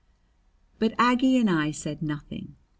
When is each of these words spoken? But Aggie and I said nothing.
But 0.79 0.95
Aggie 0.97 1.37
and 1.37 1.47
I 1.47 1.69
said 1.69 2.01
nothing. 2.01 2.55